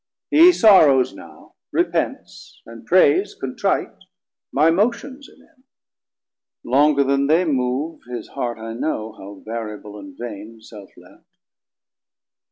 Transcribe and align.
He 0.31 0.51
sorrows 0.51 1.13
now, 1.13 1.53
repents, 1.71 2.63
and 2.65 2.87
prayes 2.87 3.35
contrite, 3.35 3.89
90 3.91 4.05
My 4.51 4.71
motions 4.71 5.29
in 5.29 5.41
him, 5.43 5.63
longer 6.63 7.03
then 7.03 7.27
they 7.27 7.45
move, 7.45 8.01
His 8.09 8.29
heart 8.29 8.57
I 8.57 8.73
know, 8.73 9.11
how 9.11 9.35
variable 9.45 9.99
and 9.99 10.17
vain 10.19 10.59
Self 10.59 10.89
left. 10.97 11.37